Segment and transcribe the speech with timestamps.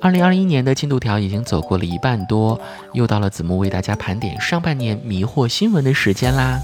[0.00, 2.60] 二零二一年的进度条已经走过了一半多，
[2.92, 6.60] 又到了子木为大家盘点上半年迷惑新闻的时间啦。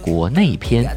[0.00, 0.90] 国内篇：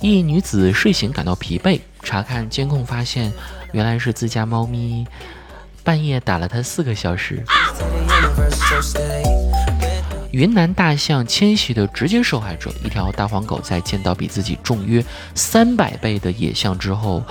[0.00, 3.32] 一女子睡醒感到疲惫，查看监控发现，
[3.72, 5.06] 原来是自家猫咪
[5.84, 7.44] 半夜打了她四个小时。
[10.32, 15.04] 云南大象迁徙的直接受害者，一条大黄狗在见到比自己重约
[15.36, 17.22] 三百倍的野象之后。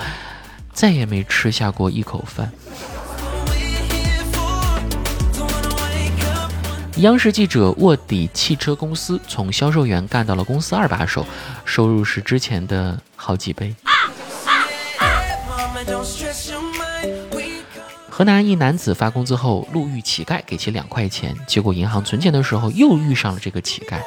[0.73, 2.51] 再也没吃下过一口饭。
[6.97, 11.25] 央视记者卧底汽车公司，从销售员干到了公司二把手，
[11.65, 13.75] 收入是之前的好几倍。
[18.09, 23.97] 河南一男子发工资后路遇乞丐，给其两块钱，结果银行存钱的时候又遇上了这个乞丐，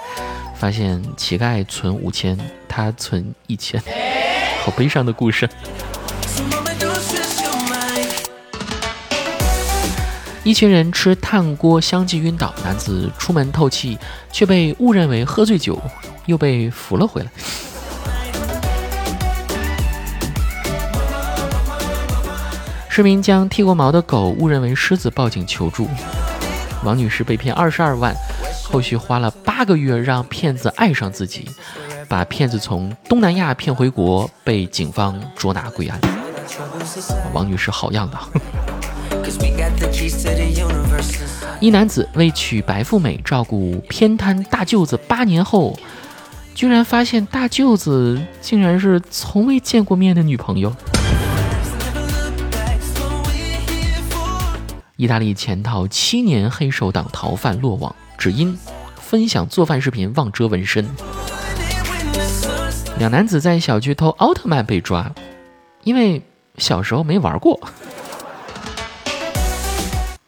[0.57, 3.83] 发现乞丐存五千，他存一千，
[4.65, 5.49] 好悲伤的故事。
[10.45, 13.99] 一群人吃炭锅相继晕倒，男子出门透气，
[14.31, 15.77] 却被误认为喝醉酒，
[16.27, 17.31] 又被扶了回来。
[22.89, 25.89] 市民将剃过毛的狗误认为狮子，报警求助。
[26.85, 28.15] 王女士被骗二十二万，
[28.63, 31.51] 后续花了八个月让骗子爱上自己，
[32.09, 35.99] 把骗子从东南亚骗回国，被警方捉拿归案。
[37.33, 38.19] 王女士好样的！
[41.61, 45.79] 一男子为娶白富美，照顾偏瘫大舅子八年后，
[46.55, 50.75] 居然发现大舅子竟然是从未见过面的女朋友。
[54.97, 58.59] 意大利潜逃七年黑手党逃犯落网，只因
[58.95, 60.87] 分享做饭视频忘遮纹身。
[62.99, 65.13] 两男子在小区偷奥特曼被抓，
[65.85, 66.23] 因为
[66.59, 67.59] 小时候没玩过。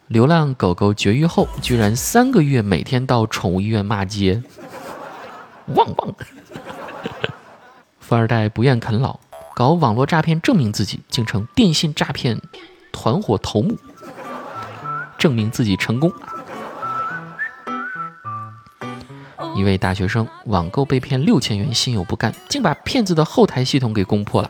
[0.07, 4.41] 流浪狗狗绝育后，居然三个月每天到宠物医院骂街，
[5.75, 6.15] 汪汪！
[7.99, 9.19] 富二代不愿啃老，
[9.53, 12.41] 搞网络诈骗证明自己，竟成电信诈骗
[12.91, 13.77] 团伙头目，
[15.19, 16.11] 证明自己成功。
[19.55, 24.49] 一位大学生网购被骗六千元，心有不甘，竟把骗子的后台系统给攻破了。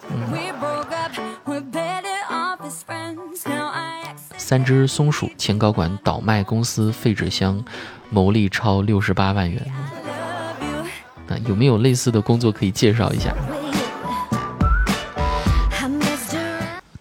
[4.50, 7.64] 三只松鼠前高管倒卖公司废纸箱，
[8.10, 9.64] 牟利超六十八万元。
[11.28, 13.32] 那有没有类似的工作可以介绍一下？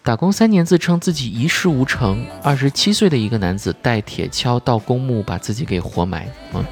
[0.03, 2.23] 打工三年，自称自己一事无成。
[2.43, 6.27] 二十七岁的一个男子带铁锹到公墓，把自己给活埋。
[6.53, 6.63] 嗯。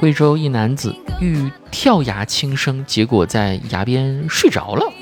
[0.00, 4.92] 贵州一男子欲跳崖轻生，结果在崖边睡着了。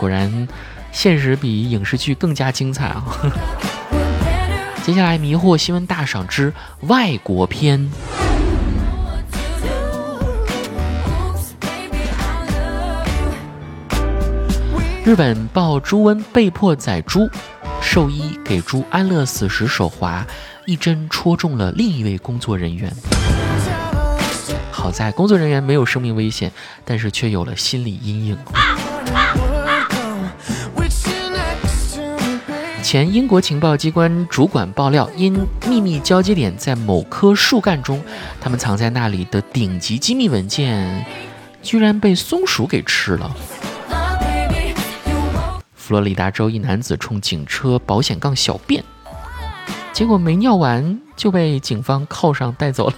[0.00, 0.48] 果然，
[0.92, 3.04] 现实比影视剧更加精彩啊！
[4.82, 6.50] 接下来，迷惑新闻大赏之
[6.84, 7.86] 外国篇。
[15.04, 17.28] 日本报猪瘟被迫宰猪，
[17.82, 20.26] 兽医给猪安乐死时手滑，
[20.64, 22.90] 一针戳中了另一位工作人员。
[24.70, 26.50] 好在工作人员没有生命危险，
[26.86, 28.38] 但是却有了心理阴影。
[32.90, 38.02] 前英国情报机关主管爆料，因秘密交接点在某棵树干中，
[38.40, 41.06] 他们藏在那里的顶级机密文件，
[41.62, 43.32] 居然被松鼠给吃了。
[45.72, 48.82] 佛罗里达州一男子冲警车保险杠小便，
[49.92, 52.94] 结果没尿完就被警方铐上带走了。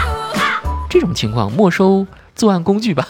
[0.90, 3.08] 这种情况没收作案工具吧。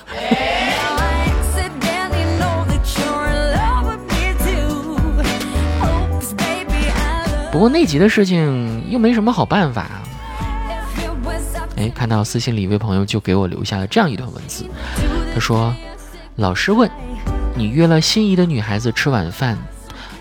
[7.52, 9.86] 不过那集的事情又没什么好办法。
[11.76, 14.64] 哎，看到私信里一位朋友就给我留下了这样一段文字，
[15.34, 15.74] 他说
[16.36, 16.88] ：“老师问
[17.56, 19.58] 你约了心仪的女孩子吃晚饭，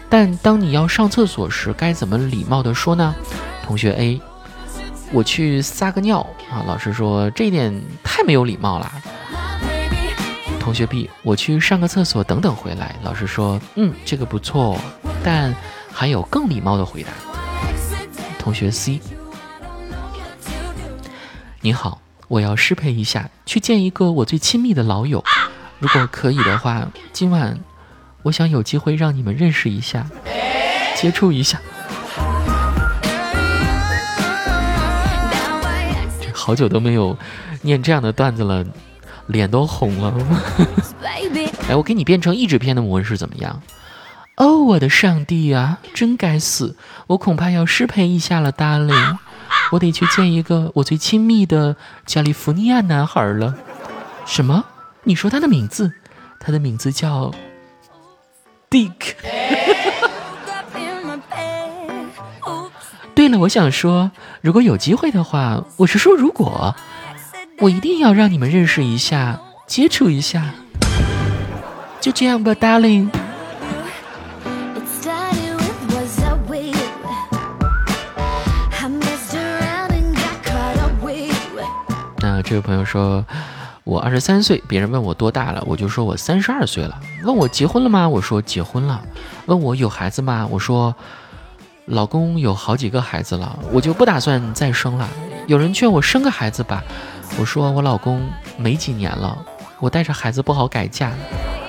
[0.09, 3.13] 但当你要上厕所时，该怎么礼貌的说呢？”
[3.63, 4.19] 同学 A：“
[5.11, 8.91] 我去撒个尿啊。”老师说：“这一点太没有礼貌了。”
[10.59, 14.79] 同学 B：“ 我去上个厕所，等等回来。”老师说：“嗯，这个不错，
[15.23, 15.53] 但……”
[15.91, 17.09] 还有更礼貌的回答。
[18.39, 18.99] 同学 C，
[21.61, 25.23] 你好，我要失陪一下，去见一个我最亲密的老友。
[25.77, 27.59] 如果可以的话，今晚
[28.23, 30.07] 我想有机会让你们认识一下，
[30.95, 31.59] 接触一下。
[36.19, 37.15] 这好好久都没有
[37.61, 38.65] 念这样的段子了，
[39.27, 40.11] 脸都红了。
[41.69, 43.61] 哎，我给你变成译制片的模式怎么样？
[44.39, 46.77] 哦，我的上帝啊，真该死！
[47.07, 49.17] 我恐怕要失陪一下了，darling。
[49.73, 51.75] 我得去见一个我最亲密的
[52.05, 53.53] 加利福尼亚男孩了。
[54.25, 54.63] 什么？
[55.03, 55.91] 你说他的名字？
[56.39, 57.33] 他的名字叫
[58.69, 59.15] Dick。
[63.13, 64.09] 对了，我想说，
[64.39, 66.73] 如果有机会的话，我是说如果，
[67.59, 70.53] 我一定要让你们认识一下，接触一下。
[71.99, 73.09] 就这样吧，darling。
[82.49, 83.23] 这位朋友说，
[83.83, 86.99] 我二十三岁，别人问我多大了，我就说我三十二岁了。
[87.23, 88.09] 问我结婚了吗？
[88.09, 88.99] 我说结婚了。
[89.45, 90.47] 问我有孩子吗？
[90.49, 90.95] 我说。
[91.85, 95.09] 老公有好几个孩子了，我就不打算再生了。
[95.47, 96.83] 有人劝我生个孩子吧，
[97.39, 99.35] 我说我老公没几年了，
[99.79, 101.11] 我带着孩子不好改嫁，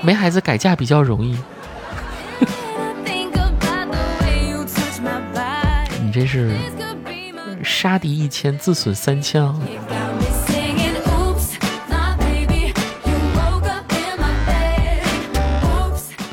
[0.03, 1.39] 没孩子改嫁比较容易。
[6.05, 6.55] 你这是
[7.63, 9.55] 杀敌一千，自损三千啊！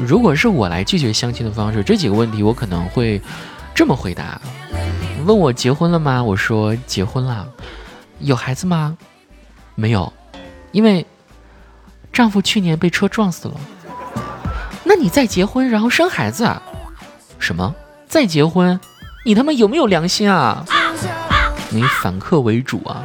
[0.07, 3.21] 如果是我来拒绝相亲的方式，这几个问题我可能会。
[3.75, 4.41] 这么回答，
[5.27, 6.23] 问我结婚了吗？
[6.23, 7.47] 我说结婚了，
[8.17, 8.97] 有孩子吗？
[9.75, 10.11] 没有，
[10.71, 11.05] 因为
[12.11, 13.53] 丈夫去年被车撞死了。
[14.83, 16.59] 那你再结婚，然后生孩子啊？
[17.37, 17.75] 什么？
[18.07, 18.79] 再结婚？
[19.25, 20.65] 你他妈有没有良心啊？
[21.69, 23.03] 你反客为主啊？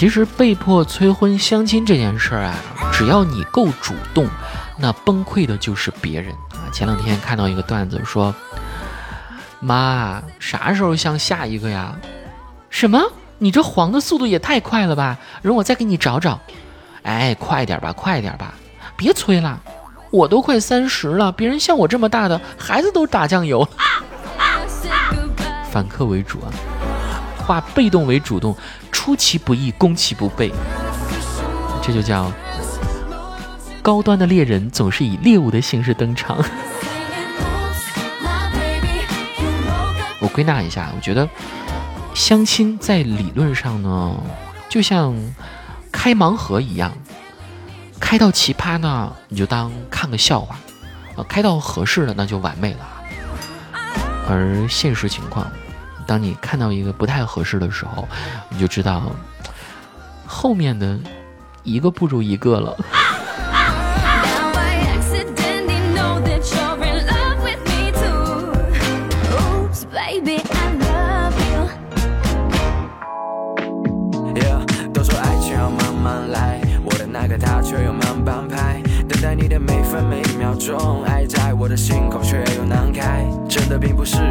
[0.00, 2.54] 其实被迫催婚相亲这件事儿啊。
[2.90, 4.26] 只要你够主动，
[4.78, 6.64] 那崩溃的就是别人啊！
[6.72, 8.34] 前两天看到一个段子说
[9.60, 11.94] ：“妈，啥时候像下一个呀？”
[12.70, 12.98] 什么？
[13.36, 15.18] 你这黄的速度也太快了吧！
[15.42, 16.40] 容我再给你找找。
[17.02, 18.54] 哎，快点吧，快点吧，
[18.96, 19.60] 别催了，
[20.10, 23.68] 我都快三十了，别人像我这么大的孩子都打酱油。
[25.70, 26.48] 反客为主啊，
[27.36, 28.56] 化被动为主动，
[29.10, 30.52] 出其不意，攻其不备，
[31.82, 32.30] 这就叫。
[33.82, 36.38] 高端的猎人总是以猎物的形式登场。
[40.20, 41.28] 我归纳一下，我觉得
[42.14, 44.16] 相亲在理论上呢，
[44.68, 45.12] 就像
[45.90, 46.92] 开盲盒一样，
[47.98, 50.54] 开到奇葩呢，你就当看个笑话；
[51.16, 52.78] 啊，开到合适的那就完美了。
[54.28, 55.50] 而现实情况，
[56.10, 58.08] 当你看到一个不太合适的时候，
[58.48, 59.12] 你就知道
[60.26, 60.98] 后面的
[61.62, 62.76] 一个不如一个了。
[81.06, 83.26] 爱在我的心口，却又难开。
[83.48, 84.29] 真的并不是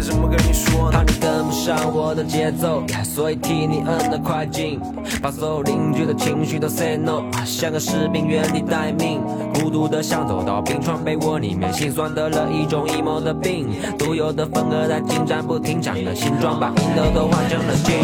[0.00, 0.90] 怎么跟你说？
[0.90, 4.80] 怕你跟不上我的节奏，所以替你摁了快进。
[5.22, 9.20] 把所有邻居的情绪都 say no，像个士兵原地待命。
[9.54, 13.68] 孤独的像走到冰川被窝里面，心酸得了一种 emo 的病。
[13.98, 17.94] 独有的风格在进展不停，长的形状把印度都换成了金。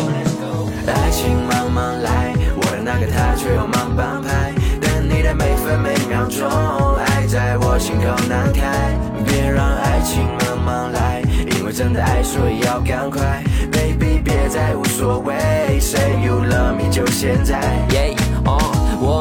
[0.86, 4.52] 爱情慢慢来，我的那个他却又慢半拍。
[4.80, 6.46] 等你的每分每秒钟，
[6.96, 8.94] 爱在我心口难开。
[9.24, 11.22] 别让爱情慢慢来，
[11.66, 13.42] 因为真的爱，所以要赶快。
[13.72, 15.34] Baby，别再无所谓
[15.80, 17.58] ，Say you love me，就现在。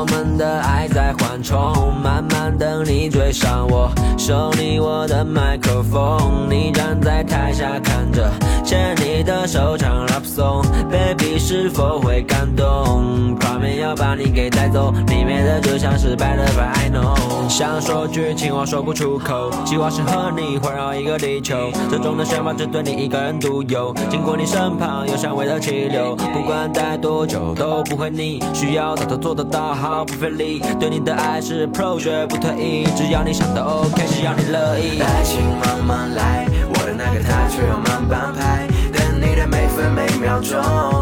[0.07, 8.29] 我们的爱在缓冲，慢慢等你追上我，手里我的麦克风，你站在台下看着，
[8.63, 13.35] 牵你的手唱 love song，baby 是否会感动？
[13.41, 29.73] 画面要把你给带走，里面的就像是白的 but I know，想说句情话说不出口，计划是和你环绕一个地球，这种的想法只对你一个人独有，经过你身旁有香味的气流，不管待多久都不会腻，需要的都做得到。
[29.95, 32.85] 毫不费力，对你的爱是 pro，绝不退役。
[32.97, 34.99] 只要你想的 OK，只要你乐意。
[34.99, 38.67] 爱情慢慢来，我的那个他却又慢半拍。
[38.91, 40.59] 等你的每分每秒钟，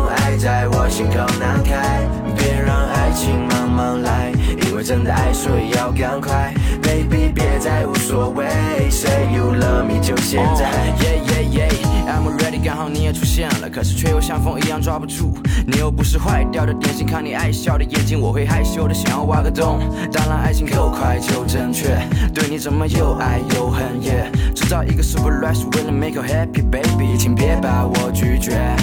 [0.10, 2.08] 爱在我心口难开。
[2.38, 4.32] 别让爱情慢慢来，
[4.62, 6.54] 因为真的爱，所以要赶快。
[6.84, 8.46] Baby，别再无所谓
[8.90, 10.70] ，Say you love me，就现在。
[11.00, 15.34] Yeah yeah yeah，I'm ready，刚好你也出现了，可是却又像风一样抓不住。
[15.66, 19.80] 你又不是坏掉的点心，看你爱笑的眼睛，我会害羞的想要挖个洞。
[20.12, 21.98] 当然爱情够快就正确，
[22.34, 28.76] 对你怎么又爱又恨？Yeah，制造一个 super life，为了 make you happy，baby，请别把我拒绝。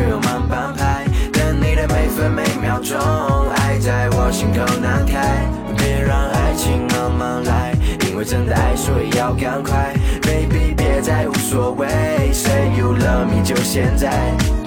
[0.00, 2.96] 却又慢半拍，等你的每分每秒钟，
[3.56, 5.46] 爱在我心口难开。
[5.76, 7.74] 别让爱情慢慢来，
[8.08, 9.92] 因为真的爱所以要赶快
[10.22, 11.86] ，baby 别再无所谓
[12.32, 14.59] ，Say you love me 就现在。